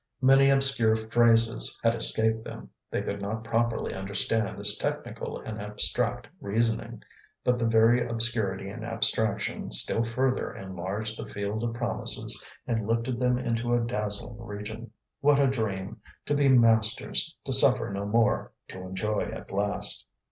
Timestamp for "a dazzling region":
13.75-14.89